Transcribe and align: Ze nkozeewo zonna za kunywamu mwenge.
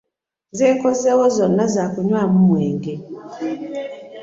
Ze 0.57 0.67
nkozeewo 0.75 1.25
zonna 1.35 1.65
za 1.73 1.83
kunywamu 1.91 2.39
mwenge. 2.47 2.93